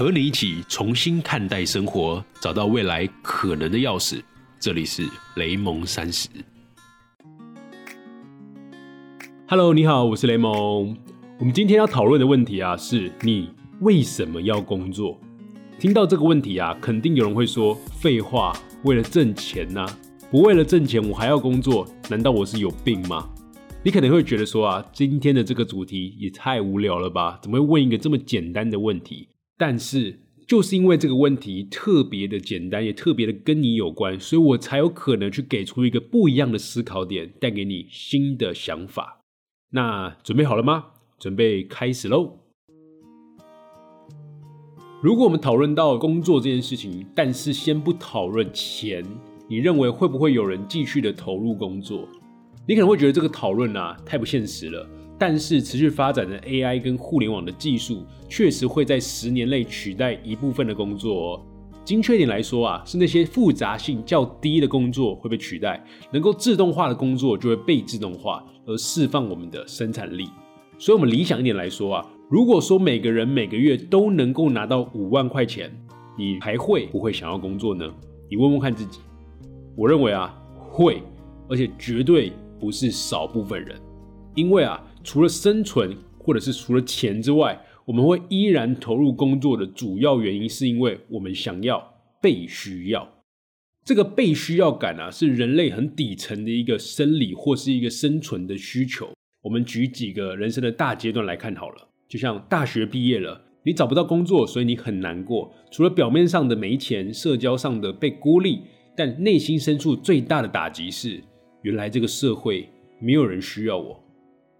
[0.00, 4.22] 和你一起重新看待生活，找到未来可能的钥匙。
[4.58, 5.06] 这里是
[5.36, 6.26] 雷蒙三十。
[9.46, 10.96] Hello，你好，我是雷蒙。
[11.38, 13.50] 我们今天要讨论的问题啊，是你
[13.80, 15.20] 为什么要工作？
[15.78, 19.86] 听到这个问题啊，肯定有人会说：废话，为了挣钱呐！
[20.30, 21.86] 不为了挣钱，我还要工作？
[22.08, 23.28] 难道我是有病吗？
[23.82, 27.38] 你可能会觉得说啊，今天的这个主题也太无聊了吧？
[27.42, 29.28] 怎么会问一个这么简单的问题？
[29.60, 39.20] 但是就是因为这个问题特别的简单，也特别的跟你有关，所以我才有可能去给出一个不一样的思考点，带给你新的想法。
[39.72, 40.86] 那准备好了吗？
[41.18, 42.38] 准备开始喽！
[45.02, 49.04] 如果我们讨论到工作这件事情，但是先不讨论钱，
[49.46, 52.08] 你认为会不会有人继续的投入工作？
[52.66, 54.88] 你可能会觉得这个讨论啊太不现实了，
[55.20, 61.42] 但是持续发展的 AI 跟互联网的技术，确实会在十年内取代一部分的工作哦。
[61.84, 70.26] 精确点来说啊，是那些复杂性较低的工作会被取代，能够自动化的工作就会被自动化，而释放我们的生产力。
[70.78, 75.70] 所以，我们理想一点来说啊，如果说每个人每个月都能够拿到五万块钱，
[76.16, 77.86] 你还会不会想要工作呢？
[78.30, 79.00] 你问问看自己。
[79.76, 80.34] 我认为啊，
[80.70, 81.02] 会，
[81.46, 82.32] 而且绝对。
[82.60, 83.80] 不是少部分人，
[84.34, 93.08] 因为啊，除了生存或者是除了钱之外，我们会依然投入工作的主要原因，是因为我们想要被需要。
[93.84, 99.10] 这个被需要感啊，是人类很底层的一个生理或是一个生存的需求。
[99.42, 105.52] 我们举几个人生的大阶段来看好了，就像大学毕业了，你找不到工作，所以你很难过。
[105.72, 108.60] 除了表面上的没钱，社交上的被孤立，
[108.94, 111.20] 但内心深处最大的打击是。
[111.62, 112.68] 原来这个社会
[113.00, 113.98] 没有人需要我。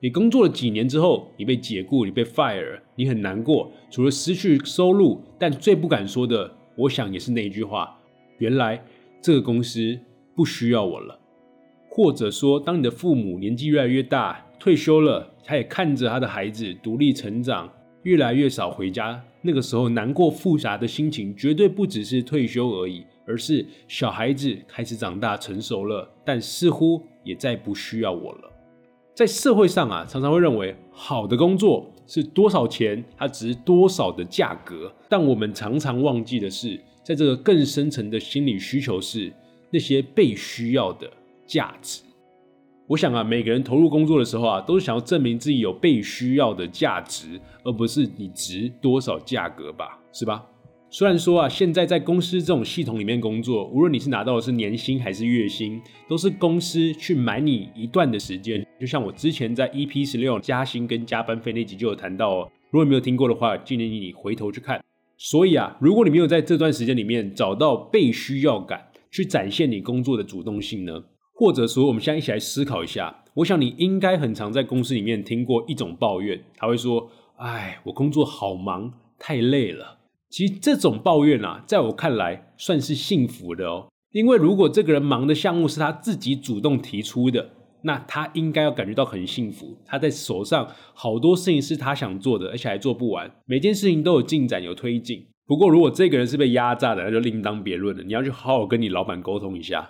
[0.00, 3.70] 你工作了几年之后，你被解雇，你被 fire，你很难过。
[3.90, 7.98] 除了失去收入，但最不敢说的，我想也是那一句话：
[8.38, 8.84] 原来
[9.22, 9.98] 这个公司
[10.34, 11.18] 不需要我了。
[11.88, 23.04] 或者说，当你的父母年纪越来越大，退休了，他也看着他的孩子独立成长，越来越少回家，那个时候难过复杂的心情，绝对不只是退休而已。
[23.26, 28.52] 而是小孩子开始长大成熟了，但似乎也再不需要我了。
[29.14, 34.92] 在社会上啊，常常会认为好的工作是多少钱，它值多少的价格。
[35.08, 39.32] 但我们常常忘记的是，在这个更深层的心理需求是
[39.70, 41.08] 那些被需要的
[41.46, 42.02] 价值。
[42.88, 50.44] 我想啊，每个人投入工作的时候啊，都是想要证明自己有被需要的价值，而不是你值多少价格吧，是吧？
[50.96, 58.64] 虽然说啊，现在在公司这种系统里面工作，无论你是拿到的是年薪还是月薪，都是公司去买你一段的时间。
[58.78, 62.48] 就像我之前在 EP 十六加薪跟加班费那集就有谈到哦。
[62.70, 64.80] 如果你没有听过的话，建议你回头去看。
[65.16, 68.80] 所以啊，如果你没有在这段时间里面找到被需要感，
[69.10, 71.02] 去展现你工作的主动性呢？
[71.34, 73.24] 或者说，我们现在一起来思考一下。
[73.34, 79.98] 我想你应该很常在公司里面听过一种抱怨，他会说：“哎，我工作好忙，太累了。”
[80.34, 83.86] 其实这种抱怨啊，在我看来算是幸福的哦。
[84.10, 87.50] 因为如果这个人忙的项目是他自己主动提出的，
[87.82, 89.78] 那他应该要感觉到很幸福。
[89.86, 95.24] 他在手上好多事情是他想做的，而且还做不完，每件事情都有进展、有推进。
[95.46, 98.02] 不过如果这个人是被压榨的，那就另当别论了。
[98.02, 99.88] 你要去好好跟你老板沟通一下。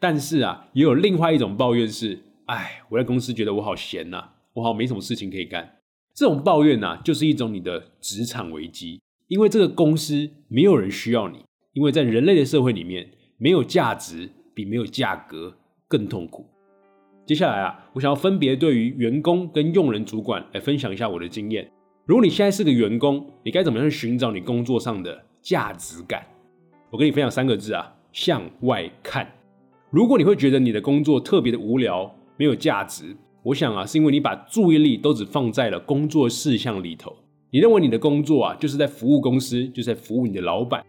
[0.00, 5.76] 但是啊，也有另外一种抱怨是：哎，我在公司觉得我好闲呐，我好没什么事情可以干。
[6.12, 9.00] 这种抱怨呢，就是一种你的职场危机。
[9.28, 11.38] 因为这个公司没有人需要你，
[11.72, 15.56] 因为在人类的社会里面，没有价值比没有价格
[15.88, 16.46] 更痛苦。
[17.26, 21.70] 接下来啊，我想要分别对于员工跟用人主管来分享一下我的经验。
[22.04, 26.26] 如果你现在是个员工，你该怎么样去寻找你工作上的价值感？
[26.90, 29.26] 我跟你分享三个字啊，向外看。
[29.88, 37.16] 如果你会觉得你的工作特别的无聊，没有价值，我想啊，是因为你把注意力都只放在了工作事项里头。
[37.54, 40.84] 你认为你的工作啊，就是在服务公司，就是在服务你的老板。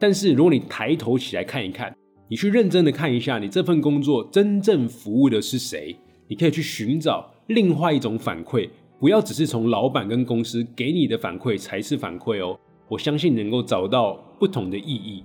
[0.00, 1.96] 但是如果你抬头起来看一看，
[2.28, 5.96] 你去认真的看一下，你这份工作真正服务的是谁？
[6.26, 8.68] 你可以去寻找另外一种反馈，
[8.98, 12.58] 不要只是从老板跟公司给你的反馈才是反馈哦。
[12.88, 15.22] 我相信能够找到不同的意义。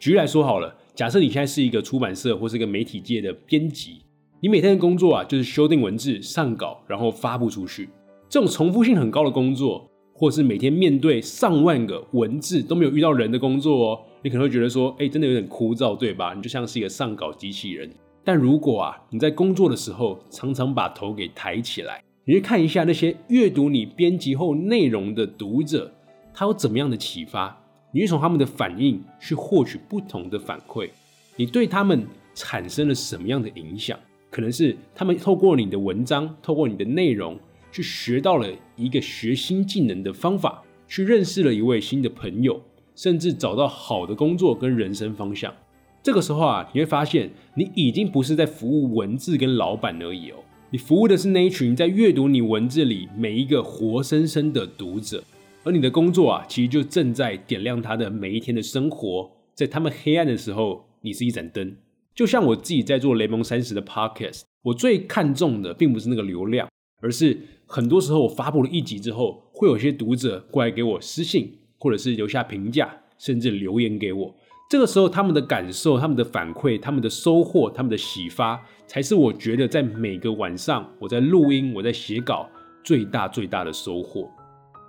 [0.00, 4.00] 举例来说好了，假设你现在是一个出版社或是一个媒体界的编辑，
[4.40, 7.88] 你每天的工作啊，就是修订文字、上稿，然后发布出去，
[8.28, 9.88] 这种重复性很高的工作。
[10.24, 16.32] 或是每天面对上万个文字都没有遇到人的工作哦，你可能会觉得说，哎，真的有点枯燥，对吧？
[16.32, 17.90] 你就像是一个上稿机器人。
[18.24, 25.92] 但如果啊，你在工作的时候常常把头给抬起来，你去看一下那些阅读你编辑后内容的读者，
[26.32, 27.54] 他有怎么样的启发？
[27.92, 30.88] 你会从他们的反应去获取不同的反馈，
[31.36, 33.98] 你对他们产生了什么样的影响？
[34.30, 37.38] 可能是他们透过你的文章，透过你的内容，
[37.74, 42.62] 去学到了一个学新技能的方法，去认识了一位新的朋友，
[42.94, 45.52] 甚至找到好的工作跟人生方向。
[46.00, 50.36] 这个时候啊，你会发现你已经不是在服务文字跟老板而已哦，
[50.70, 55.24] 你服务的是那一群在阅读你文字里每一个活生生的读者。
[55.64, 61.74] 而你的工作啊，其实就正在点亮他的每一天的生活，在他们黑暗的时候，你是一盏灯。
[62.14, 66.68] 就像我自己在做雷蒙三十的 podcast，我最看重的并不是那个流量，
[67.04, 74.34] 而是很多时候我发布了一集之后，会有些读者过来给我私信，或者是留下评价，甚至留言给我。
[74.70, 82.48] 这个时候，他们的感受、他们的反馈、他们的收获、他们的启发，才是我觉得在每个晚上我在录音、我在写稿
[82.82, 84.26] 最大最大的收获。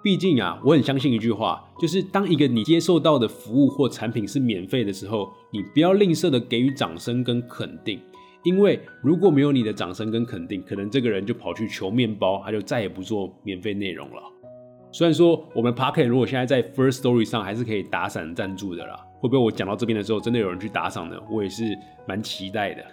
[0.02, 8.00] 毕竟啊，我很相信一句话，就是当一个你接受到的服务或产品是免费的时候，你不要吝啬的给予掌声跟肯定，
[8.46, 14.22] 因为如果没有你的掌声跟肯定，可能这个人就跑去求面包，他就再也不做免费内容了。
[14.92, 21.18] 虽然说我们 Pocket 如果现在在 First Story 上还是可以打赏赞助的啦，会不会我讲到这边的时候真的有人去打赏呢？
[21.30, 21.64] 我也是
[22.08, 22.86] 蛮期待的。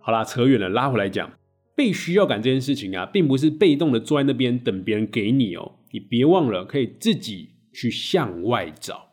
[0.00, 1.30] 好啦，扯远了，拉回来讲。
[1.74, 5.72] 被需要感这件事情啊，并不是被动的坐在那边等别人给你哦。
[5.90, 9.08] 你别忘了，可以自己去向外找。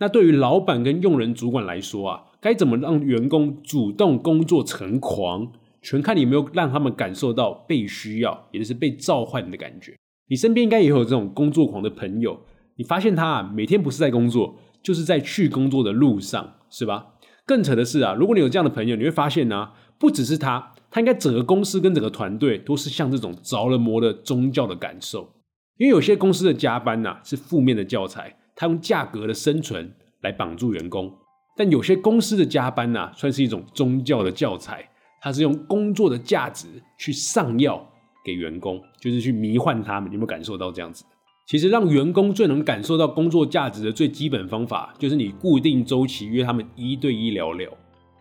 [0.00, 5.50] 那对于老板跟用人主管来说啊，该怎么让员工主动工作成狂，
[5.80, 9.96] 全看你有没有让他们感受到被需要，也就是被召唤的感觉。
[10.28, 12.38] 你身边应该也有这种工作狂的朋友，
[12.76, 17.14] 你发现他啊，每天不是在工作，就是在去工作的路上，是吧？
[17.46, 20.72] 更扯的是啊，如果你有这样的朋友，你会发现呢，不只是他。
[20.90, 25.32] 他应该整个公司跟整个团队都是像这种着了魔的宗教的感受，
[25.78, 31.08] 因为有些公司的加班呐是负面的教材，他用价格的生存来绑住员工；
[31.56, 34.88] 但有些公司的加班呐算是一种宗教的教材，
[35.20, 36.66] 它是用工作的价值
[36.98, 37.84] 去上药
[38.24, 40.10] 给员工，就是去迷幻他们。
[40.12, 41.04] 有没有感受到这样子？
[41.46, 47.70] 其实让员工最能感受到工作价值的最基本方法，就是你固定周期约他们一对一聊聊。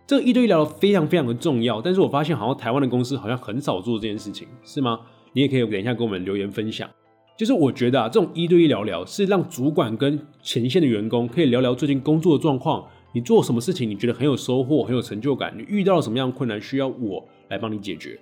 [0.05, 4.99] 这个一对一聊非常非常的重要，但是我发现好像台湾的公司好像很少做这件事情，是吗？
[5.31, 6.89] 你也可以等一下跟我们留言分享。
[7.37, 18.19] 就是我觉得啊，这种一对一聊聊是让主管跟前线的员工可以聊聊最近工作的状况，你做什么事情你觉得很有收获、很有成就感，你遇到了什么样的困难需要我来帮你解决，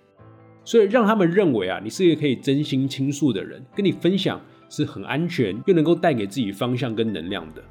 [0.65, 4.39] 所以让他们认为啊，你是一个可以真心倾诉的人，跟你分享
[4.69, 7.63] 是很安全又能够带给自己方向跟能量的。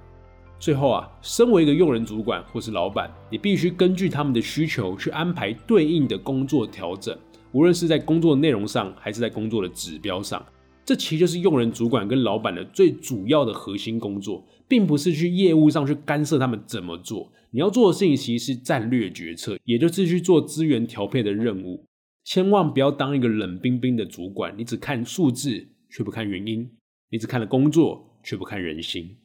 [0.59, 7.15] 最后啊，身为一个用人主管或是老板，你必须根据他们的需求去安排对应的工作调整，
[7.53, 10.43] 无论是在工作内容上，还是在工作的指标上。
[10.85, 17.31] 这其实就是用人主管跟老板的最主要的核心工作，并不是去业务上去干涉他们怎么做。
[17.51, 21.85] 你要做的事情其实是战略决策，也就是去做资源调配的任务。
[22.25, 26.71] 千万不要当一个冷冰冰的主管，你只看数字却不看原因，
[27.11, 29.19] 你只看了工作却不看人心。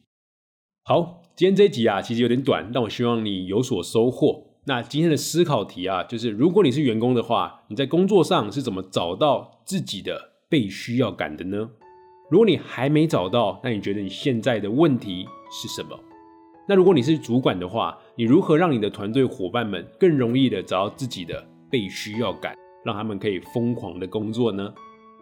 [0.84, 1.22] 好。
[1.36, 4.56] 今天这一集啊，其实有点短，但我希望你有所收获。
[4.64, 11.68] 那今天的思考题啊，就是如果你是员工的话，你在工作上是怎么找到自己的被需要感的呢？
[12.30, 15.98] 如果你还没找到，那你觉得你现在的问题是什么？
[16.68, 24.72] 那如果你是主管的话，你如何让你的团队伙伴们更容易的找到自己的被需要感，让他们可以疯狂的工作呢？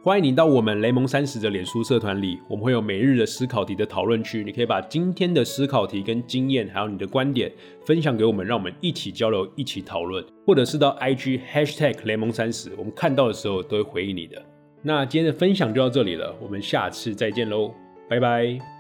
[0.03, 7.51] 欢迎你到我们雷蒙三十的脸书社团里，我们会有每日的思考题的讨论区，你可以把今天的思考题跟经验，还有你的观点
[7.87, 14.43] 分享给我们，让我们一起交流，一起讨论，或者是到 IG hashtag 雷蒙三十，我们看到的时候都会回应你的。
[14.87, 17.75] 那今天的分享就到这里了，我们下次再见喽，
[18.07, 18.74] 拜拜。